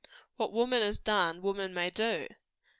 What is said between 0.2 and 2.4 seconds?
What woman has done, woman may do.